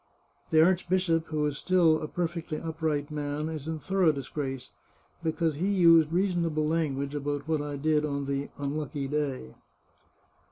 [0.49, 4.71] The archbishop, who is still a perfectly up right man, is in thorough disgrace,
[5.21, 9.53] because he used reason able language about what I did on the unlucky day.